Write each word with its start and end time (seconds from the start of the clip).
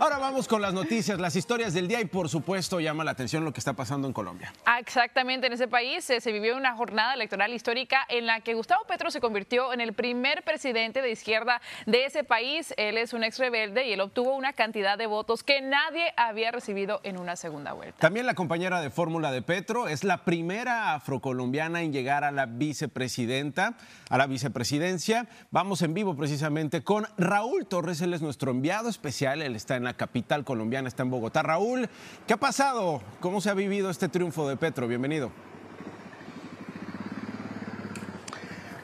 Ahora 0.00 0.18
vamos 0.18 0.46
con 0.46 0.62
las 0.62 0.72
noticias, 0.72 1.18
las 1.18 1.34
historias 1.34 1.74
del 1.74 1.88
día 1.88 2.00
y 2.00 2.04
por 2.04 2.28
supuesto 2.28 2.78
llama 2.78 3.02
la 3.02 3.10
atención 3.10 3.44
lo 3.44 3.52
que 3.52 3.58
está 3.58 3.72
pasando 3.72 4.06
en 4.06 4.12
Colombia. 4.12 4.52
Ah, 4.64 4.78
exactamente, 4.78 5.48
en 5.48 5.54
ese 5.54 5.66
país 5.66 6.08
eh, 6.10 6.20
se 6.20 6.30
vivió 6.30 6.56
una 6.56 6.76
jornada 6.76 7.14
electoral 7.14 7.52
histórica 7.52 8.06
en 8.08 8.24
la 8.26 8.40
que 8.40 8.54
Gustavo 8.54 8.84
Petro 8.86 9.10
se 9.10 9.20
convirtió 9.20 9.72
en 9.72 9.80
el 9.80 9.94
primer 9.94 10.44
presidente 10.44 11.02
de 11.02 11.10
izquierda 11.10 11.60
de 11.86 12.04
ese 12.04 12.22
país. 12.22 12.72
Él 12.76 12.96
es 12.96 13.12
un 13.12 13.24
ex 13.24 13.38
rebelde 13.38 13.88
y 13.88 13.92
él 13.92 14.00
obtuvo 14.00 14.36
una 14.36 14.52
cantidad 14.52 14.96
de 14.96 15.06
votos 15.06 15.42
que 15.42 15.60
nadie 15.62 16.12
había 16.16 16.52
recibido 16.52 17.00
en 17.02 17.18
una 17.18 17.34
segunda 17.34 17.72
vuelta. 17.72 17.98
También 17.98 18.26
la 18.26 18.34
compañera 18.34 18.80
de 18.80 18.90
fórmula 18.90 19.32
de 19.32 19.42
Petro 19.42 19.88
es 19.88 20.04
la 20.04 20.24
primera 20.24 20.94
afrocolombiana 20.94 21.82
en 21.82 21.92
llegar 21.92 22.22
a 22.22 22.30
la 22.30 22.46
vicepresidenta, 22.46 23.76
a 24.08 24.16
la 24.16 24.28
vicepresidencia. 24.28 25.26
Vamos 25.50 25.82
en 25.82 25.92
vivo 25.92 26.16
precisamente 26.16 26.84
con 26.84 27.08
Raúl 27.16 27.66
Torres, 27.66 28.00
él 28.00 28.14
es 28.14 28.22
nuestro 28.22 28.52
enviado 28.52 28.88
especial, 28.88 29.42
él 29.42 29.56
está 29.56 29.74
en 29.74 29.87
la 29.88 29.94
capital 29.94 30.44
colombiana, 30.44 30.86
está 30.86 31.02
en 31.02 31.10
Bogotá. 31.10 31.42
Raúl, 31.42 31.88
¿qué 32.26 32.34
ha 32.34 32.36
pasado? 32.36 33.00
¿Cómo 33.20 33.40
se 33.40 33.48
ha 33.48 33.54
vivido 33.54 33.88
este 33.88 34.10
triunfo 34.10 34.46
de 34.46 34.58
Petro? 34.58 34.86
Bienvenido. 34.86 35.32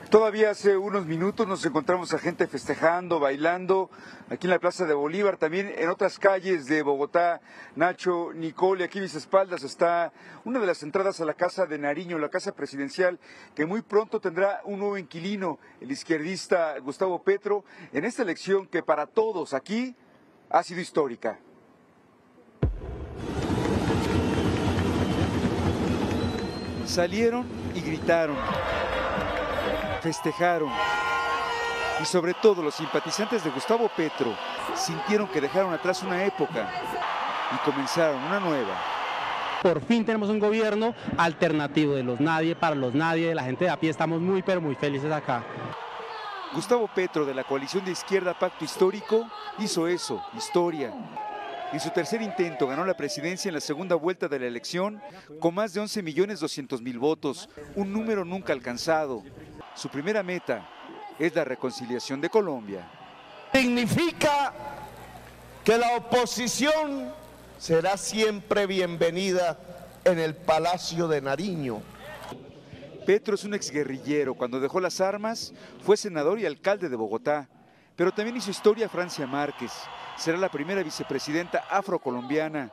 Todavía 0.09 0.51
hace 0.51 0.77
unos 0.79 1.05
minutos 1.05 1.47
nos 1.47 1.67
encontramos 1.67 2.15
a 2.15 2.19
gente 2.19 2.47
festejando, 2.47 3.19
bailando, 3.21 3.91
aquí 4.31 4.47
en 4.47 4.53
la 4.53 4.61
Plaza 4.61 4.87
de 4.87 4.95
Bolívar, 4.95 5.37
también 5.37 5.75
en 5.77 5.91
otras 5.91 6.19
calles 6.19 6.67
de 6.67 6.83
Bogotá. 6.83 7.43
Nacho, 7.77 8.33
Nicole, 8.33 8.85
aquí 8.85 9.01
a 9.01 9.03
mis 9.03 9.15
espaldas 9.15 9.63
está 9.63 10.11
una 10.45 10.59
de 10.61 10.67
las 10.67 10.83
entradas 10.85 11.21
a 11.21 11.27
la 11.27 11.35
Casa 11.35 11.67
de 11.67 11.79
Nariño, 11.79 12.19
la 12.19 12.31
Casa 12.31 12.53
Presidencial, 12.55 13.19
que 13.55 13.67
muy 13.67 13.83
pronto 13.83 14.21
tendrá 14.21 14.63
un 14.65 14.79
nuevo 14.79 14.97
inquilino, 14.97 15.59
el 15.83 15.91
izquierdista 15.91 16.79
Gustavo 16.79 17.23
Petro, 17.23 17.65
en 17.93 18.07
esta 18.07 18.23
elección 18.23 18.69
que 18.69 18.83
para 18.83 19.07
todos 19.07 19.53
aquí 19.53 19.97
ha 20.55 20.63
sido 20.63 20.81
histórica. 20.81 21.37
Salieron 26.87 27.45
y 27.75 27.81
gritaron, 27.81 28.37
festejaron 30.01 30.71
y 32.01 32.05
sobre 32.05 32.35
todo 32.35 32.63
los 32.63 32.77
simpatizantes 32.77 33.43
de 33.43 33.51
Gustavo 33.51 33.91
Petro 33.97 34.33
sintieron 34.77 35.27
que 35.27 35.41
dejaron 35.41 35.73
atrás 35.73 36.05
una 36.05 36.23
época 36.25 36.69
y 37.53 37.69
comenzaron 37.69 38.23
una 38.23 38.39
nueva. 38.39 38.81
Por 39.61 39.81
fin 39.81 40.05
tenemos 40.05 40.29
un 40.29 40.39
gobierno 40.39 40.95
alternativo 41.17 41.95
de 41.95 42.05
los 42.05 42.21
nadie, 42.21 42.55
para 42.55 42.77
los 42.77 42.95
nadie, 42.95 43.29
de 43.29 43.35
la 43.35 43.43
gente 43.43 43.65
de 43.65 43.71
a 43.71 43.81
pie. 43.81 43.91
Estamos 43.91 44.21
muy, 44.21 44.43
pero 44.43 44.61
muy 44.61 44.77
felices 44.77 45.11
acá. 45.11 45.43
Gustavo 46.55 46.87
Petro 46.87 47.27
de 47.27 47.35
la 47.35 47.43
coalición 47.43 47.85
de 47.85 47.91
izquierda 47.91 48.39
Pacto 48.39 48.65
Histórico 48.65 49.29
hizo 49.59 49.89
eso, 49.89 50.25
historia. 50.37 50.95
En 51.73 51.81
su 51.81 51.91
tercer 51.91 52.23
intento 52.23 52.69
ganó 52.69 52.85
la 52.85 52.97
presidencia 52.97 53.49
en 53.49 53.55
la 53.55 53.61
segunda 53.61 53.97
vuelta 53.97 54.29
de 54.29 54.39
la 54.39 54.47
elección 54.47 55.03
con 55.41 55.53
más 55.53 55.75
de 55.75 55.81
11 55.81 56.05
millones 56.05 56.39
200 56.39 56.81
mil 56.81 57.01
votos, 57.01 57.49
un 57.75 57.93
número 57.93 58.25
nunca 58.25 58.53
alcanzado. 58.53 59.25
Su 59.75 59.89
primera 59.89 60.23
meta 60.23 60.71
es 61.19 61.35
la 61.35 61.43
reconciliación 61.43 62.21
de 62.21 62.31
Colombia. 62.31 62.89
Significa 63.53 64.53
que 65.65 65.77
la 65.77 65.97
oposición 65.97 67.13
será 67.59 67.97
siempre 67.97 68.69
bienvenida 68.69 69.59
en 70.05 70.21
el 70.21 70.37
Palacio 70.37 71.09
de 71.09 71.21
Nariño. 71.21 71.83
Petro 73.05 73.35
es 73.35 73.45
un 73.45 73.55
exguerrillero. 73.55 74.35
Cuando 74.35 74.61
dejó 74.61 74.81
las 74.81 75.01
armas, 75.01 75.53
fue 75.83 75.97
senador 75.97 76.39
y 76.39 76.47
alcalde 76.47 76.89
de 76.89 76.97
Bogotá. 76.97 77.49
Pero 77.97 78.13
también 78.13 78.37
hizo 78.37 78.51
historia 78.51 78.89
Francia 78.89 79.27
Márquez. 79.27 79.73
Será 80.17 80.39
la 80.39 80.51
primera 80.51 80.83
vicepresidenta 80.83 81.65
afrocolombiana. 81.71 82.71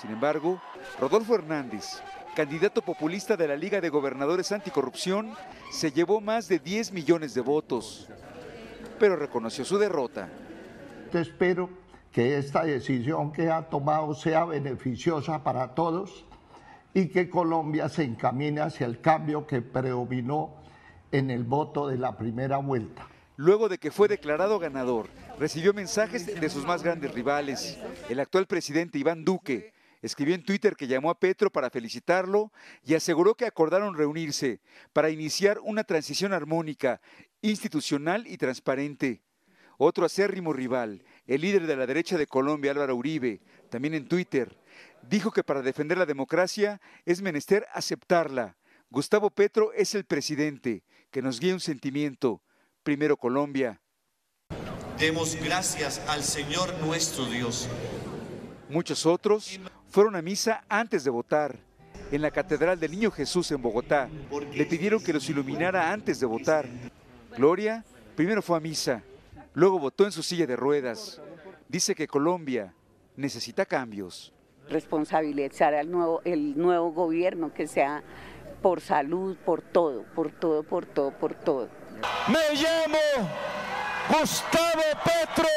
Sin 0.00 0.10
embargo, 0.10 0.60
Rodolfo 1.00 1.34
Hernández, 1.34 2.02
candidato 2.34 2.82
populista 2.82 3.36
de 3.36 3.48
la 3.48 3.56
Liga 3.56 3.80
de 3.80 3.88
Gobernadores 3.88 4.52
Anticorrupción, 4.52 5.34
se 5.70 5.92
llevó 5.92 6.20
más 6.20 6.48
de 6.48 6.58
10 6.58 6.92
millones 6.92 7.34
de 7.34 7.40
votos. 7.40 8.08
Pero 8.98 9.16
reconoció 9.16 9.64
su 9.64 9.78
derrota. 9.78 10.28
Espero 11.12 11.70
que 12.12 12.38
esta 12.38 12.64
decisión 12.64 13.32
que 13.32 13.50
ha 13.50 13.68
tomado 13.68 14.14
sea 14.14 14.44
beneficiosa 14.44 15.42
para 15.44 15.74
todos 15.74 16.24
y 16.96 17.08
que 17.08 17.28
Colombia 17.28 17.90
se 17.90 18.04
encamine 18.04 18.62
hacia 18.62 18.86
el 18.86 19.02
cambio 19.02 19.46
que 19.46 19.60
predominó 19.60 20.54
en 21.12 21.30
el 21.30 21.44
voto 21.44 21.88
de 21.88 21.98
la 21.98 22.16
primera 22.16 22.56
vuelta. 22.56 23.06
Luego 23.36 23.68
de 23.68 23.76
que 23.76 23.90
fue 23.90 24.08
declarado 24.08 24.58
ganador, 24.58 25.10
recibió 25.38 25.74
mensajes 25.74 26.24
de 26.40 26.48
sus 26.48 26.64
más 26.64 26.82
grandes 26.82 27.12
rivales. 27.12 27.78
El 28.08 28.18
actual 28.18 28.46
presidente 28.46 28.98
Iván 28.98 29.26
Duque 29.26 29.74
escribió 30.00 30.34
en 30.34 30.42
Twitter 30.42 30.74
que 30.74 30.86
llamó 30.86 31.10
a 31.10 31.20
Petro 31.20 31.50
para 31.50 31.68
felicitarlo 31.68 32.50
y 32.82 32.94
aseguró 32.94 33.34
que 33.34 33.44
acordaron 33.44 33.94
reunirse 33.94 34.62
para 34.94 35.10
iniciar 35.10 35.58
una 35.62 35.84
transición 35.84 36.32
armónica, 36.32 37.02
institucional 37.42 38.26
y 38.26 38.38
transparente. 38.38 39.20
Otro 39.76 40.06
acérrimo 40.06 40.54
rival, 40.54 41.04
el 41.26 41.42
líder 41.42 41.66
de 41.66 41.76
la 41.76 41.86
derecha 41.86 42.16
de 42.16 42.26
Colombia, 42.26 42.70
Álvaro 42.70 42.96
Uribe, 42.96 43.42
también 43.68 43.92
en 43.92 44.08
Twitter, 44.08 44.56
dijo 45.08 45.30
que 45.30 45.44
para 45.44 45.62
defender 45.62 45.98
la 45.98 46.06
democracia 46.06 46.80
es 47.04 47.22
menester 47.22 47.66
aceptarla. 47.72 48.56
Gustavo 48.90 49.30
Petro 49.30 49.72
es 49.72 49.94
el 49.94 50.04
presidente, 50.04 50.84
que 51.10 51.22
nos 51.22 51.40
guía 51.40 51.54
un 51.54 51.60
sentimiento. 51.60 52.42
Primero 52.82 53.16
Colombia. 53.16 53.80
Demos 54.98 55.36
gracias 55.36 56.00
al 56.08 56.22
Señor 56.22 56.72
nuestro 56.80 57.26
Dios. 57.26 57.68
Muchos 58.68 59.04
otros 59.06 59.60
fueron 59.90 60.16
a 60.16 60.22
misa 60.22 60.64
antes 60.68 61.04
de 61.04 61.10
votar. 61.10 61.58
En 62.12 62.22
la 62.22 62.30
Catedral 62.30 62.78
del 62.78 62.92
Niño 62.92 63.10
Jesús 63.10 63.50
en 63.50 63.60
Bogotá 63.60 64.08
le 64.52 64.66
pidieron 64.66 65.02
que 65.02 65.12
los 65.12 65.28
iluminara 65.28 65.92
antes 65.92 66.20
de 66.20 66.26
votar. 66.26 66.68
Gloria 67.36 67.84
primero 68.14 68.40
fue 68.40 68.56
a 68.56 68.60
misa, 68.60 69.02
luego 69.52 69.78
votó 69.78 70.04
en 70.04 70.12
su 70.12 70.22
silla 70.22 70.46
de 70.46 70.56
ruedas. 70.56 71.20
Dice 71.68 71.94
que 71.94 72.06
Colombia 72.06 72.74
necesita 73.16 73.66
cambios. 73.66 74.32
Responsabilizar 74.68 75.74
al 75.74 75.90
nuevo, 75.90 76.20
el 76.24 76.56
nuevo 76.58 76.92
gobierno 76.92 77.52
que 77.52 77.66
sea 77.66 78.02
por 78.62 78.80
salud, 78.80 79.36
por 79.44 79.62
todo, 79.62 80.04
por 80.14 80.30
todo, 80.30 80.62
por 80.62 80.86
todo, 80.86 81.10
por 81.12 81.34
todo. 81.34 81.68
Me 82.28 82.54
llamo 82.54 82.98
Gustavo 84.08 84.82
Petro 85.04 85.48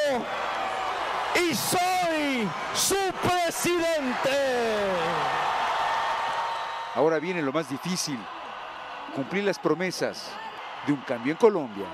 y 1.35 1.53
soy 1.55 2.47
su 2.73 2.95
presidente. 3.21 4.29
Ahora 6.95 7.19
viene 7.19 7.41
lo 7.41 7.51
más 7.51 7.69
difícil, 7.69 8.19
cumplir 9.15 9.43
las 9.43 9.57
promesas 9.57 10.31
de 10.85 10.93
un 10.93 11.01
cambio 11.01 11.31
en 11.31 11.37
Colombia. 11.37 11.85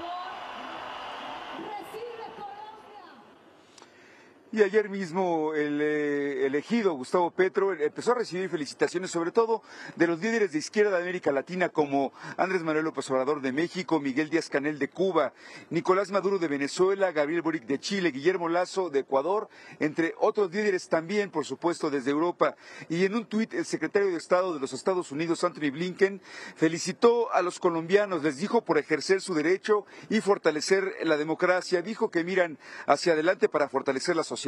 Y 4.55 4.63
ayer 4.63 4.87
mismo 4.87 5.53
el 5.53 5.81
eh, 5.81 6.45
elegido 6.45 6.93
Gustavo 6.93 7.29
Petro 7.29 7.73
empezó 7.73 8.13
a 8.13 8.15
recibir 8.15 8.49
felicitaciones, 8.49 9.11
sobre 9.11 9.33
todo 9.33 9.61
de 9.97 10.07
los 10.07 10.21
líderes 10.21 10.53
de 10.53 10.59
izquierda 10.59 10.95
de 10.95 11.03
América 11.03 11.33
Latina, 11.33 11.67
como 11.67 12.13
Andrés 12.37 12.63
Manuel 12.63 12.85
López 12.85 13.11
Obrador 13.11 13.41
de 13.41 13.51
México, 13.51 13.99
Miguel 13.99 14.29
Díaz 14.29 14.47
Canel 14.47 14.79
de 14.79 14.87
Cuba, 14.87 15.33
Nicolás 15.71 16.09
Maduro 16.09 16.39
de 16.39 16.47
Venezuela, 16.47 17.11
Gabriel 17.11 17.41
Boric 17.41 17.65
de 17.65 17.81
Chile, 17.81 18.11
Guillermo 18.11 18.47
Lazo 18.47 18.89
de 18.89 18.99
Ecuador, 18.99 19.49
entre 19.81 20.15
otros 20.19 20.49
líderes 20.53 20.87
también, 20.87 21.31
por 21.31 21.43
supuesto, 21.43 21.89
desde 21.89 22.11
Europa. 22.11 22.55
Y 22.87 23.03
en 23.03 23.13
un 23.13 23.25
tuit, 23.25 23.53
el 23.53 23.65
secretario 23.65 24.07
de 24.07 24.15
Estado 24.15 24.53
de 24.53 24.61
los 24.61 24.71
Estados 24.71 25.11
Unidos, 25.11 25.43
Anthony 25.43 25.69
Blinken, 25.69 26.21
felicitó 26.55 27.29
a 27.33 27.41
los 27.41 27.59
colombianos, 27.59 28.23
les 28.23 28.37
dijo 28.37 28.63
por 28.63 28.77
ejercer 28.77 29.19
su 29.19 29.33
derecho 29.33 29.85
y 30.09 30.21
fortalecer 30.21 30.93
la 31.03 31.17
democracia. 31.17 31.81
Dijo 31.81 32.09
que 32.09 32.23
miran 32.23 32.57
hacia 32.85 33.11
adelante 33.11 33.49
para 33.49 33.67
fortalecer 33.67 34.15
la 34.15 34.23
sociedad 34.23 34.44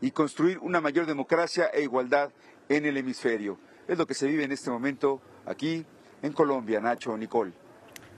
y 0.00 0.10
construir 0.10 0.58
una 0.58 0.80
mayor 0.80 1.06
democracia 1.06 1.66
e 1.72 1.82
igualdad 1.82 2.30
en 2.68 2.86
el 2.86 2.96
hemisferio. 2.96 3.58
Es 3.86 3.96
lo 3.96 4.06
que 4.06 4.14
se 4.14 4.26
vive 4.26 4.44
en 4.44 4.52
este 4.52 4.70
momento 4.70 5.20
aquí 5.46 5.84
en 6.22 6.32
Colombia, 6.32 6.80
Nacho, 6.80 7.16
Nicole. 7.16 7.52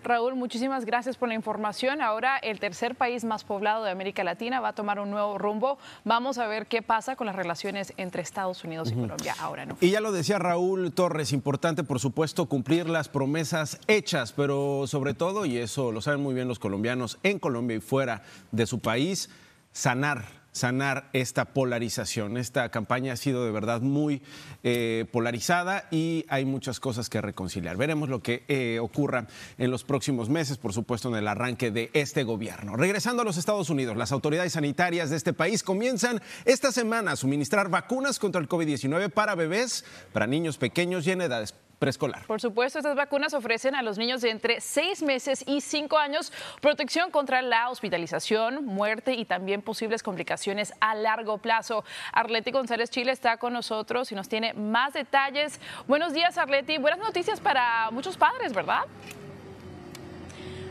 Raúl, 0.02 0.34
muchísimas 0.34 0.86
gracias 0.86 1.16
por 1.18 1.28
la 1.28 1.34
información. 1.34 2.00
Ahora 2.00 2.38
el 2.38 2.58
tercer 2.58 2.94
país 2.94 3.22
más 3.24 3.44
poblado 3.44 3.84
de 3.84 3.90
América 3.90 4.24
Latina 4.24 4.58
va 4.60 4.68
a 4.68 4.74
tomar 4.74 4.98
un 4.98 5.10
nuevo 5.10 5.36
rumbo. 5.36 5.78
Vamos 6.04 6.38
a 6.38 6.46
ver 6.46 6.66
qué 6.66 6.80
pasa 6.80 7.16
con 7.16 7.26
las 7.26 7.36
relaciones 7.36 7.92
entre 7.98 8.22
Estados 8.22 8.64
Unidos 8.64 8.90
y 8.92 8.94
Colombia 8.94 9.34
ahora, 9.38 9.66
¿no? 9.66 9.76
Y 9.80 9.90
ya 9.90 10.00
lo 10.00 10.10
decía 10.10 10.38
Raúl 10.38 10.92
Torres, 10.92 11.32
importante 11.32 11.84
por 11.84 12.00
supuesto 12.00 12.46
cumplir 12.46 12.88
las 12.88 13.08
promesas 13.08 13.78
hechas, 13.88 14.32
pero 14.32 14.86
sobre 14.86 15.12
todo, 15.12 15.44
y 15.44 15.58
eso 15.58 15.92
lo 15.92 16.00
saben 16.00 16.22
muy 16.22 16.34
bien 16.34 16.48
los 16.48 16.58
colombianos, 16.58 17.18
en 17.22 17.38
Colombia 17.38 17.76
y 17.76 17.80
fuera 17.80 18.22
de 18.52 18.66
su 18.66 18.80
país, 18.80 19.28
sanar 19.72 20.39
sanar 20.52 21.10
esta 21.12 21.46
polarización. 21.46 22.36
Esta 22.36 22.68
campaña 22.70 23.12
ha 23.12 23.16
sido 23.16 23.44
de 23.44 23.50
verdad 23.50 23.80
muy 23.80 24.22
eh, 24.62 25.06
polarizada 25.12 25.86
y 25.90 26.24
hay 26.28 26.44
muchas 26.44 26.80
cosas 26.80 27.08
que 27.08 27.20
reconciliar. 27.20 27.76
Veremos 27.76 28.08
lo 28.08 28.22
que 28.22 28.44
eh, 28.48 28.78
ocurra 28.80 29.26
en 29.58 29.70
los 29.70 29.84
próximos 29.84 30.28
meses, 30.28 30.58
por 30.58 30.72
supuesto, 30.72 31.08
en 31.08 31.16
el 31.16 31.28
arranque 31.28 31.70
de 31.70 31.90
este 31.92 32.24
gobierno. 32.24 32.76
Regresando 32.76 33.22
a 33.22 33.24
los 33.24 33.36
Estados 33.36 33.70
Unidos, 33.70 33.96
las 33.96 34.12
autoridades 34.12 34.52
sanitarias 34.52 35.10
de 35.10 35.16
este 35.16 35.32
país 35.32 35.62
comienzan 35.62 36.20
esta 36.44 36.72
semana 36.72 37.12
a 37.12 37.16
suministrar 37.16 37.68
vacunas 37.68 38.18
contra 38.18 38.40
el 38.40 38.48
COVID-19 38.48 39.10
para 39.10 39.34
bebés, 39.34 39.84
para 40.12 40.26
niños 40.26 40.58
pequeños 40.58 41.06
y 41.06 41.12
en 41.12 41.22
edades 41.22 41.54
preescolar. 41.80 42.24
Por 42.26 42.40
supuesto, 42.40 42.78
estas 42.78 42.94
vacunas 42.94 43.34
ofrecen 43.34 43.74
a 43.74 43.82
los 43.82 43.98
niños 43.98 44.20
de 44.20 44.30
entre 44.30 44.60
seis 44.60 45.02
meses 45.02 45.42
y 45.46 45.62
cinco 45.62 45.98
años 45.98 46.32
protección 46.60 47.10
contra 47.10 47.42
la 47.42 47.70
hospitalización, 47.70 48.66
muerte 48.66 49.14
y 49.14 49.24
también 49.24 49.62
posibles 49.62 50.02
complicaciones 50.02 50.72
a 50.80 50.94
largo 50.94 51.38
plazo. 51.38 51.82
Arleti 52.12 52.52
González 52.52 52.90
Chile 52.90 53.10
está 53.12 53.38
con 53.38 53.54
nosotros 53.54 54.12
y 54.12 54.14
nos 54.14 54.28
tiene 54.28 54.52
más 54.52 54.92
detalles. 54.92 55.58
Buenos 55.88 56.12
días, 56.12 56.36
Arleti. 56.38 56.78
Buenas 56.78 57.00
noticias 57.00 57.40
para 57.40 57.90
muchos 57.90 58.16
padres, 58.16 58.52
¿verdad? 58.52 58.84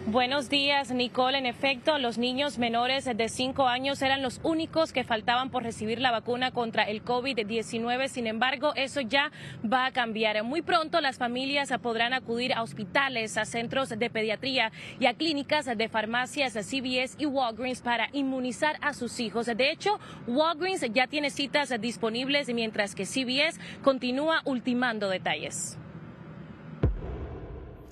Buenos 0.05 0.49
días, 0.49 0.91
Nicole. 0.91 1.37
En 1.37 1.45
efecto, 1.45 1.99
los 1.99 2.17
niños 2.17 2.57
menores 2.57 3.05
de 3.05 3.29
5 3.29 3.67
años 3.67 4.01
eran 4.01 4.23
los 4.23 4.39
únicos 4.43 4.93
que 4.93 5.03
faltaban 5.03 5.51
por 5.51 5.63
recibir 5.63 5.99
la 5.99 6.09
vacuna 6.09 6.51
contra 6.51 6.83
el 6.83 7.03
COVID-19. 7.03 8.07
Sin 8.07 8.25
embargo, 8.25 8.71
eso 8.75 9.01
ya 9.01 9.31
va 9.61 9.85
a 9.85 9.91
cambiar. 9.91 10.41
Muy 10.43 10.61
pronto 10.61 11.01
las 11.01 11.17
familias 11.17 11.71
podrán 11.81 12.13
acudir 12.13 12.53
a 12.53 12.63
hospitales, 12.63 13.37
a 13.37 13.43
centros 13.43 13.89
de 13.89 14.09
pediatría 14.09 14.71
y 14.99 15.05
a 15.05 15.13
clínicas 15.13 15.65
de 15.65 15.89
farmacias 15.89 16.53
CVS 16.53 17.15
y 17.19 17.25
Walgreens 17.25 17.81
para 17.81 18.09
inmunizar 18.13 18.77
a 18.81 18.93
sus 18.93 19.19
hijos. 19.19 19.47
De 19.47 19.69
hecho, 19.69 19.99
Walgreens 20.27 20.85
ya 20.93 21.07
tiene 21.07 21.29
citas 21.29 21.73
disponibles 21.79 22.51
mientras 22.53 22.95
que 22.95 23.05
CVS 23.05 23.59
continúa 23.83 24.41
ultimando 24.45 25.09
detalles. 25.09 25.77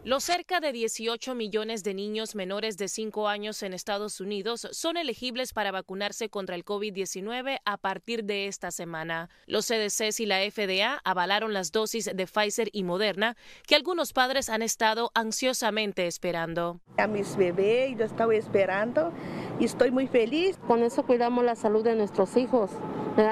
Los 0.08 0.24
cerca 0.24 0.62
de 0.62 0.72
18 0.72 1.36
millones 1.36 1.84
de 1.84 1.94
niños 1.94 2.34
menores 2.34 2.78
de 2.78 2.88
5 2.88 3.28
años 3.28 3.62
en 3.62 3.74
Estados 3.74 4.22
Unidos 4.22 4.66
son 4.72 4.96
elegibles 4.96 5.52
para 5.52 5.70
vacunarse 5.74 6.30
contra 6.30 6.56
el 6.56 6.64
COVID-19 6.64 7.60
a 7.66 7.76
partir 7.76 8.24
de 8.24 8.48
esta 8.48 8.72
semana. 8.72 9.30
Los 9.48 9.66
CDCs 9.66 10.22
y 10.22 10.26
la 10.26 10.38
FDA 10.50 11.02
avalaron 11.04 11.52
las 11.52 11.74
dosis 11.74 12.06
de 12.06 12.26
Pfizer 12.26 12.70
y 12.72 12.86
Moderna 12.86 13.36
que 13.68 13.76
algunos 13.76 14.14
padres 14.14 14.48
han 14.48 14.62
estado 14.62 15.12
ansiosamente 15.14 16.08
esperando. 16.08 16.80
A 16.96 17.08
mis 17.08 17.36
bebés 17.36 17.98
yo 17.98 18.06
estaba 18.06 18.34
esperando 18.34 19.12
y 19.60 19.66
estoy 19.66 19.92
muy 19.92 20.08
feliz. 20.08 20.58
Con 20.68 20.84
eso 20.84 21.06
cuidamos 21.06 21.44
la 21.44 21.56
salud 21.56 21.84
de 21.84 21.96
nuestros 21.96 22.38
hijos. 22.38 22.72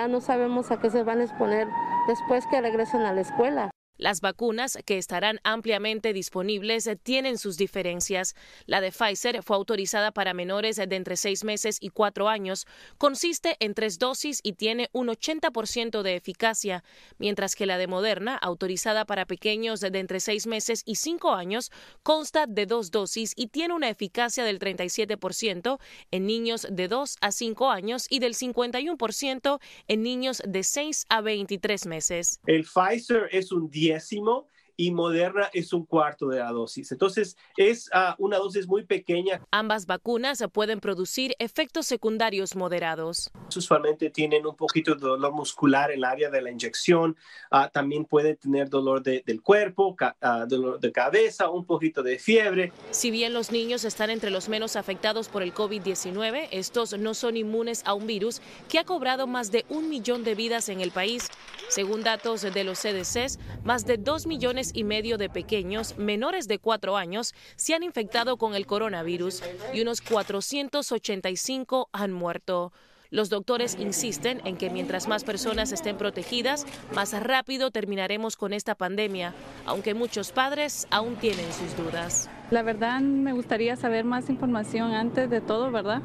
No 0.09 0.19
sabemos 0.19 0.71
a 0.71 0.81
qué 0.81 0.89
se 0.89 1.03
van 1.03 1.21
a 1.21 1.23
exponer 1.23 1.69
después 2.09 2.43
que 2.51 2.59
regresen 2.59 2.99
a 3.03 3.13
la 3.13 3.21
escuela. 3.21 3.71
Las 3.97 4.21
vacunas, 4.21 4.77
que 4.85 4.97
estarán 4.97 5.39
ampliamente 5.43 6.13
disponibles, 6.13 6.89
tienen 7.03 7.37
sus 7.37 7.57
diferencias. 7.57 8.35
La 8.65 8.81
de 8.81 8.91
Pfizer 8.91 9.41
fue 9.43 9.55
autorizada 9.55 10.11
para 10.11 10.33
menores 10.33 10.75
de 10.75 10.95
entre 10.95 11.17
seis 11.17 11.43
meses 11.43 11.77
y 11.81 11.89
cuatro 11.89 12.27
años, 12.29 12.65
consiste 12.97 13.57
en 13.59 13.73
tres 13.73 13.99
dosis 13.99 14.39
y 14.43 14.53
tiene 14.53 14.89
un 14.91 15.07
80% 15.07 16.01
de 16.01 16.15
eficacia, 16.15 16.83
mientras 17.17 17.55
que 17.55 17.65
la 17.65 17.77
de 17.77 17.87
Moderna, 17.87 18.35
autorizada 18.37 19.05
para 19.05 19.25
pequeños 19.25 19.79
de 19.79 19.97
entre 19.97 20.19
seis 20.19 20.47
meses 20.47 20.83
y 20.85 20.95
cinco 20.95 21.33
años, 21.33 21.71
consta 22.03 22.45
de 22.47 22.65
dos 22.65 22.91
dosis 22.91 23.33
y 23.35 23.47
tiene 23.47 23.73
una 23.73 23.89
eficacia 23.89 24.43
del 24.43 24.59
37% 24.59 25.79
en 26.11 26.25
niños 26.25 26.67
de 26.69 26.87
2 26.87 27.17
a 27.21 27.31
5 27.31 27.69
años 27.69 28.07
y 28.09 28.19
del 28.19 28.33
51% 28.33 29.59
en 29.87 30.03
niños 30.03 30.41
de 30.45 30.63
6 30.63 31.05
a 31.09 31.21
23 31.21 31.85
meses. 31.87 32.39
El 32.45 32.63
Pfizer 32.63 33.29
es 33.31 33.51
un 33.51 33.69
décimo 33.89 34.47
y 34.77 34.91
Moderna 34.91 35.49
es 35.53 35.73
un 35.73 35.85
cuarto 35.85 36.27
de 36.27 36.39
la 36.39 36.51
dosis. 36.51 36.91
Entonces, 36.91 37.37
es 37.57 37.89
ah, 37.93 38.15
una 38.19 38.37
dosis 38.37 38.67
muy 38.67 38.85
pequeña. 38.85 39.41
Ambas 39.51 39.85
vacunas 39.85 40.43
pueden 40.51 40.79
producir 40.79 41.35
efectos 41.39 41.85
secundarios 41.87 42.55
moderados. 42.55 43.31
Usualmente 43.55 44.09
tienen 44.09 44.45
un 44.45 44.55
poquito 44.55 44.95
de 44.95 45.01
dolor 45.01 45.33
muscular 45.33 45.91
en 45.91 45.97
el 45.97 46.03
área 46.03 46.29
de 46.29 46.41
la 46.41 46.51
inyección. 46.51 47.15
Ah, 47.51 47.69
también 47.71 48.05
pueden 48.05 48.37
tener 48.37 48.69
dolor 48.69 49.01
del 49.01 49.41
cuerpo, 49.41 49.95
ah, 50.21 50.45
dolor 50.47 50.79
de 50.79 50.91
cabeza, 50.91 51.49
un 51.49 51.65
poquito 51.65 52.03
de 52.03 52.19
fiebre. 52.19 52.71
Si 52.91 53.11
bien 53.11 53.33
los 53.33 53.51
niños 53.51 53.83
están 53.85 54.09
entre 54.09 54.29
los 54.29 54.49
menos 54.49 54.75
afectados 54.75 55.29
por 55.29 55.43
el 55.43 55.53
COVID-19, 55.53 56.49
estos 56.51 56.97
no 56.97 57.13
son 57.13 57.37
inmunes 57.37 57.83
a 57.85 57.93
un 57.93 58.07
virus 58.07 58.41
que 58.69 58.79
ha 58.79 58.83
cobrado 58.83 59.27
más 59.27 59.51
de 59.51 59.65
un 59.69 59.89
millón 59.89 60.23
de 60.23 60.35
vidas 60.35 60.69
en 60.69 60.81
el 60.81 60.91
país. 60.91 61.29
Según 61.69 62.03
datos 62.03 62.41
de 62.41 62.63
los 62.63 62.79
CDCs, 62.79 63.39
más 63.63 63.85
de 63.85 63.97
dos 63.97 64.27
millones 64.27 64.64
y 64.73 64.83
medio 64.83 65.17
de 65.17 65.29
pequeños 65.29 65.97
menores 65.97 66.47
de 66.47 66.59
cuatro 66.59 66.97
años 66.97 67.33
se 67.55 67.73
han 67.73 67.83
infectado 67.83 68.37
con 68.37 68.55
el 68.55 68.65
coronavirus 68.65 69.43
y 69.73 69.81
unos 69.81 70.01
485 70.01 71.89
han 71.91 72.11
muerto. 72.11 72.71
Los 73.11 73.29
doctores 73.29 73.77
insisten 73.79 74.41
en 74.45 74.57
que 74.57 74.69
mientras 74.69 75.07
más 75.07 75.23
personas 75.23 75.71
estén 75.71 75.97
protegidas, 75.97 76.65
más 76.93 77.13
rápido 77.21 77.71
terminaremos 77.71 78.35
con 78.35 78.51
esta 78.51 78.75
pandemia, 78.75 79.33
aunque 79.65 79.93
muchos 79.93 80.31
padres 80.31 80.87
aún 80.91 81.15
tienen 81.15 81.51
sus 81.53 81.77
dudas. 81.77 82.29
La 82.51 82.61
verdad 82.61 82.99
me 82.99 83.33
gustaría 83.33 83.75
saber 83.75 84.05
más 84.05 84.29
información 84.29 84.93
antes 84.93 85.29
de 85.29 85.41
todo, 85.41 85.71
¿verdad? 85.71 86.01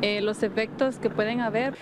Eh, 0.00 0.20
los 0.20 0.42
efectos 0.42 0.96
que 0.96 1.10
pueden 1.10 1.40
haber. 1.40 1.74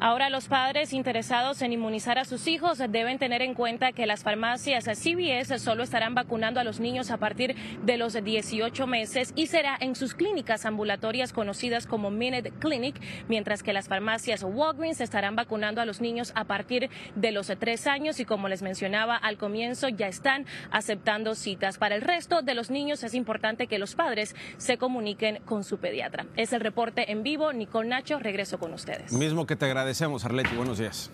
Ahora 0.00 0.30
los 0.30 0.46
padres 0.46 0.92
interesados 0.92 1.60
en 1.60 1.72
inmunizar 1.72 2.18
a 2.18 2.24
sus 2.24 2.46
hijos 2.46 2.78
deben 2.78 3.18
tener 3.18 3.42
en 3.42 3.54
cuenta 3.54 3.90
que 3.90 4.06
las 4.06 4.22
farmacias 4.22 4.84
CVS 4.84 5.58
solo 5.58 5.82
estarán 5.82 6.14
vacunando 6.14 6.60
a 6.60 6.64
los 6.64 6.78
niños 6.78 7.10
a 7.10 7.16
partir 7.16 7.56
de 7.82 7.96
los 7.96 8.12
18 8.12 8.86
meses 8.86 9.32
y 9.34 9.48
será 9.48 9.76
en 9.80 9.96
sus 9.96 10.14
clínicas 10.14 10.66
ambulatorias 10.66 11.32
conocidas 11.32 11.88
como 11.88 12.12
Minute 12.12 12.52
Clinic, 12.60 12.94
mientras 13.26 13.64
que 13.64 13.72
las 13.72 13.88
farmacias 13.88 14.44
Walgreens 14.44 15.00
estarán 15.00 15.34
vacunando 15.34 15.80
a 15.80 15.84
los 15.84 16.00
niños 16.00 16.32
a 16.36 16.44
partir 16.44 16.90
de 17.16 17.32
los 17.32 17.48
3 17.48 17.86
años 17.88 18.20
y 18.20 18.24
como 18.24 18.48
les 18.48 18.62
mencionaba 18.62 19.16
al 19.16 19.36
comienzo 19.36 19.88
ya 19.88 20.06
están 20.06 20.46
aceptando 20.70 21.34
citas. 21.34 21.76
Para 21.76 21.96
el 21.96 22.02
resto 22.02 22.42
de 22.42 22.54
los 22.54 22.70
niños 22.70 23.02
es 23.02 23.14
importante 23.14 23.66
que 23.66 23.80
los 23.80 23.96
padres 23.96 24.36
se 24.58 24.78
comuniquen 24.78 25.40
con 25.44 25.64
su 25.64 25.78
pediatra. 25.78 26.26
Es 26.36 26.52
el 26.52 26.60
reporte 26.60 27.10
en 27.10 27.24
vivo. 27.24 27.52
Nicole 27.52 27.88
Nacho, 27.88 28.20
regreso 28.20 28.58
con 28.58 28.72
ustedes. 28.72 29.12
Mismo 29.12 29.44
que 29.44 29.56
te 29.56 29.66
agradecemos, 29.88 30.22
Arleti. 30.26 30.54
Buenos 30.54 30.76
días. 30.76 31.10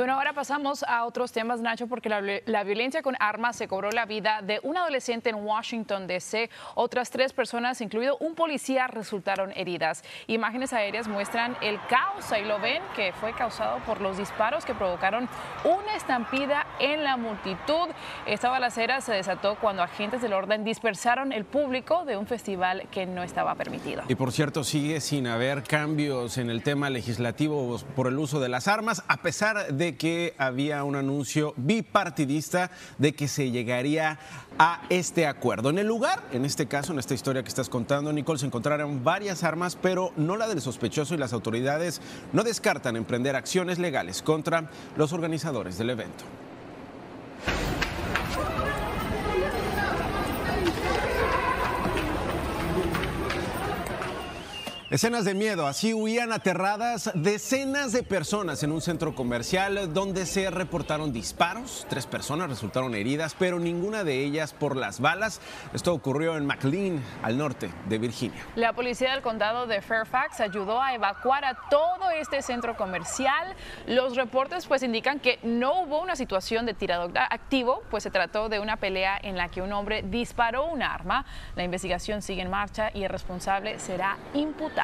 Bueno, 0.00 0.14
ahora 0.14 0.32
pasamos 0.32 0.82
a 0.84 1.04
otros 1.04 1.30
temas, 1.30 1.60
Nacho, 1.60 1.86
porque 1.86 2.08
la, 2.08 2.64
violencia 2.64 3.02
con 3.02 3.16
armas 3.20 3.54
se 3.56 3.68
cobró 3.68 3.90
la 3.90 4.06
vida 4.06 4.40
de 4.40 4.58
un 4.62 4.78
adolescente 4.78 5.28
en 5.28 5.34
Washington, 5.34 6.06
D.C. 6.06 6.48
Otras 6.74 7.10
tres 7.10 7.34
personas, 7.34 7.82
incluido 7.82 8.16
un 8.16 8.34
policía, 8.34 8.86
resultaron 8.86 9.52
heridas. 9.54 10.02
Imágenes 10.26 10.72
aéreas 10.72 11.06
muestran 11.06 11.54
el 11.60 11.78
caos, 11.90 12.32
ahí 12.32 12.46
lo 12.46 12.58
ven, 12.58 12.82
que 12.96 13.12
fue 13.12 13.34
causado 13.34 13.80
por 13.80 14.00
los 14.00 14.16
disparos 14.16 14.64
que 14.64 14.72
provocaron 14.72 15.28
una 15.64 15.94
estampida 15.94 16.66
en 16.78 17.04
la 17.04 17.18
multitud. 17.18 17.90
Esta 18.24 18.48
balacera 18.48 19.02
se 19.02 19.12
desató 19.12 19.56
cuando 19.56 19.82
agentes 19.82 20.22
del 20.22 20.32
orden 20.32 20.64
dispersaron 20.64 21.30
el 21.30 21.44
público 21.44 22.06
de 22.06 22.16
un 22.16 22.26
festival 22.26 22.88
que 22.90 23.04
no 23.04 23.22
estaba 23.22 23.54
permitido. 23.54 24.04
Y 24.08 24.14
por 24.14 24.32
cierto, 24.32 24.64
sigue 24.64 25.02
sin 25.02 25.26
haber 25.26 25.62
cambios 25.62 26.38
en 26.38 26.48
el 26.48 26.62
tema 26.62 26.88
legislativo 26.88 27.76
por 27.94 28.06
el 28.06 28.18
uso 28.18 28.40
de 28.40 28.48
las 28.48 28.66
armas, 28.66 29.04
a 29.06 29.18
pesar 29.18 29.74
de 29.74 29.89
que 29.96 30.34
había 30.38 30.84
un 30.84 30.96
anuncio 30.96 31.54
bipartidista 31.56 32.70
de 32.98 33.12
que 33.12 33.28
se 33.28 33.50
llegaría 33.50 34.18
a 34.58 34.82
este 34.88 35.26
acuerdo. 35.26 35.70
En 35.70 35.78
el 35.78 35.86
lugar, 35.86 36.22
en 36.32 36.44
este 36.44 36.66
caso, 36.66 36.92
en 36.92 36.98
esta 36.98 37.14
historia 37.14 37.42
que 37.42 37.48
estás 37.48 37.68
contando, 37.68 38.12
Nicole, 38.12 38.38
se 38.38 38.46
encontraron 38.46 39.04
varias 39.04 39.44
armas, 39.44 39.76
pero 39.80 40.12
no 40.16 40.36
la 40.36 40.48
del 40.48 40.60
sospechoso 40.60 41.14
y 41.14 41.18
las 41.18 41.32
autoridades 41.32 42.00
no 42.32 42.42
descartan 42.42 42.96
emprender 42.96 43.36
acciones 43.36 43.78
legales 43.78 44.22
contra 44.22 44.70
los 44.96 45.12
organizadores 45.12 45.78
del 45.78 45.90
evento. 45.90 46.24
Escenas 54.90 55.24
de 55.24 55.34
miedo, 55.34 55.68
así 55.68 55.94
huían 55.94 56.32
aterradas 56.32 57.12
decenas 57.14 57.92
de 57.92 58.02
personas 58.02 58.64
en 58.64 58.72
un 58.72 58.80
centro 58.80 59.14
comercial 59.14 59.94
donde 59.94 60.26
se 60.26 60.50
reportaron 60.50 61.12
disparos. 61.12 61.86
Tres 61.88 62.08
personas 62.08 62.48
resultaron 62.48 62.96
heridas, 62.96 63.36
pero 63.38 63.60
ninguna 63.60 64.02
de 64.02 64.24
ellas 64.24 64.52
por 64.52 64.74
las 64.74 64.98
balas. 64.98 65.40
Esto 65.74 65.94
ocurrió 65.94 66.36
en 66.36 66.44
McLean, 66.44 67.04
al 67.22 67.38
norte 67.38 67.70
de 67.88 67.98
Virginia. 67.98 68.44
La 68.56 68.72
policía 68.72 69.12
del 69.12 69.22
condado 69.22 69.68
de 69.68 69.80
Fairfax 69.80 70.40
ayudó 70.40 70.82
a 70.82 70.92
evacuar 70.92 71.44
a 71.44 71.56
todo 71.70 72.10
este 72.10 72.42
centro 72.42 72.76
comercial. 72.76 73.54
Los 73.86 74.16
reportes 74.16 74.66
pues 74.66 74.82
indican 74.82 75.20
que 75.20 75.38
no 75.44 75.82
hubo 75.82 76.02
una 76.02 76.16
situación 76.16 76.66
de 76.66 76.74
tirador 76.74 77.12
activo, 77.16 77.84
pues 77.92 78.02
se 78.02 78.10
trató 78.10 78.48
de 78.48 78.58
una 78.58 78.76
pelea 78.76 79.20
en 79.22 79.36
la 79.36 79.52
que 79.52 79.62
un 79.62 79.72
hombre 79.72 80.02
disparó 80.02 80.66
un 80.66 80.82
arma. 80.82 81.26
La 81.54 81.62
investigación 81.62 82.22
sigue 82.22 82.42
en 82.42 82.50
marcha 82.50 82.90
y 82.92 83.04
el 83.04 83.08
responsable 83.08 83.78
será 83.78 84.18
imputado. 84.34 84.79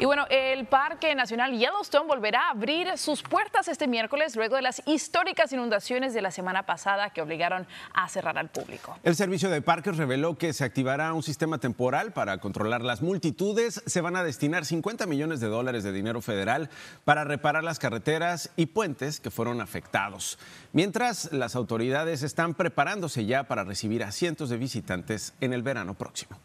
Y 0.00 0.04
bueno, 0.04 0.26
el 0.30 0.66
Parque 0.66 1.12
Nacional 1.16 1.58
Yellowstone 1.58 2.06
volverá 2.06 2.42
a 2.42 2.50
abrir 2.50 2.96
sus 2.96 3.20
puertas 3.24 3.66
este 3.66 3.88
miércoles 3.88 4.36
luego 4.36 4.54
de 4.54 4.62
las 4.62 4.80
históricas 4.86 5.52
inundaciones 5.52 6.14
de 6.14 6.22
la 6.22 6.30
semana 6.30 6.66
pasada 6.66 7.10
que 7.10 7.20
obligaron 7.20 7.66
a 7.94 8.08
cerrar 8.08 8.38
al 8.38 8.48
público. 8.48 8.96
El 9.02 9.16
servicio 9.16 9.50
de 9.50 9.60
parques 9.60 9.96
reveló 9.96 10.38
que 10.38 10.52
se 10.52 10.62
activará 10.62 11.12
un 11.14 11.24
sistema 11.24 11.58
temporal 11.58 12.12
para 12.12 12.38
controlar 12.38 12.82
las 12.82 13.02
multitudes. 13.02 13.82
Se 13.86 14.00
van 14.00 14.14
a 14.14 14.22
destinar 14.22 14.64
50 14.64 15.04
millones 15.06 15.40
de 15.40 15.48
dólares 15.48 15.82
de 15.82 15.90
dinero 15.90 16.22
federal 16.22 16.70
para 17.04 17.24
reparar 17.24 17.64
las 17.64 17.80
carreteras 17.80 18.52
y 18.54 18.66
puentes 18.66 19.18
que 19.18 19.32
fueron 19.32 19.60
afectados. 19.60 20.38
Mientras, 20.72 21.32
las 21.32 21.56
autoridades 21.56 22.22
están 22.22 22.54
preparándose 22.54 23.26
ya 23.26 23.48
para 23.48 23.64
recibir 23.64 24.04
a 24.04 24.12
cientos 24.12 24.48
de 24.48 24.58
visitantes 24.58 25.34
en 25.40 25.54
el 25.54 25.64
verano 25.64 25.94
próximo. 25.94 26.38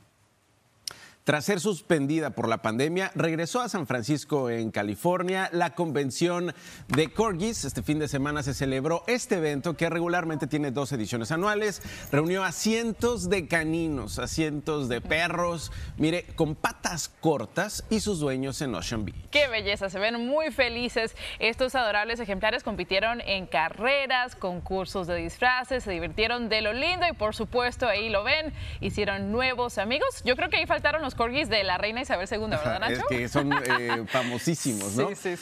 Tras 1.24 1.46
ser 1.46 1.62
suspendida 1.62 2.32
por 2.32 2.50
la 2.50 2.62
pandemia, 2.62 3.13
regresó 3.15 3.62
a 3.62 3.70
San 3.70 3.88
Francisco, 3.88 4.50
en 4.50 4.72
California, 4.72 5.48
la 5.53 5.74
convención 5.74 6.53
de 6.89 7.13
Corgis. 7.13 7.63
Este 7.63 7.82
fin 7.82 7.98
de 7.98 8.10
semana 8.10 8.44
se 8.44 8.53
celebró 8.53 9.06
este 9.08 9.36
evento 9.36 9.77
que 9.77 9.89
regularmente 9.89 10.48
tiene 10.48 10.72
dos 10.72 10.92
ediciones 10.92 11.32
anuales. 11.32 11.82
Reunió 12.12 12.44
a 12.44 12.51
cientos 12.51 13.30
de 13.30 13.48
caninos, 13.48 14.20
a 14.20 14.27
cientos 14.27 14.89
de 14.89 15.00
perros, 15.00 15.72
mire, 15.96 16.25
con 16.36 16.56
patas 16.56 17.08
cortas 17.22 17.86
y 17.89 18.01
sus 18.01 18.20
dueños 18.20 18.62
en 18.62 18.75
Ocean 18.75 19.06
Beach. 19.06 19.30
Qué 19.32 19.48
belleza, 19.48 19.89
se 19.89 20.00
ven 20.00 20.27
muy 20.27 20.51
felices. 20.51 21.15
Estos 21.39 21.74
adorables 21.75 22.20
ejemplares 22.20 22.63
compitieron 22.63 23.22
en 23.22 23.48
carreras, 23.48 24.36
concursos 24.36 25.08
de 25.08 25.15
disfraces, 25.15 25.86
se 25.86 25.92
divirtieron 25.92 26.50
de 26.50 26.60
lo 26.60 26.74
lindo 26.74 27.08
y 27.10 27.13
por 27.13 27.34
supuesto 27.34 27.88
ahí 27.88 28.10
lo 28.10 28.25
ven, 28.25 28.51
hicieron 28.82 29.32
nuevos 29.32 29.77
amigos. 29.77 30.22
Yo 30.25 30.36
creo 30.36 30.50
que 30.50 30.58
ahí 30.58 30.65
faltaron 30.65 31.01
los 31.01 31.12
corgis 31.15 31.50
de 31.50 31.63
la 31.63 31.77
reina 31.77 32.01
Isabel 32.01 32.27
II, 32.29 32.39
¿verdad, 32.50 32.79
Nacho? 32.79 32.93
Es 32.93 33.03
que 33.05 33.29
son 33.29 33.51
eh, 33.53 34.03
famosísimo, 34.08 34.86
¿no? 34.96 35.10
Sí, 35.10 35.15
sí, 35.15 35.29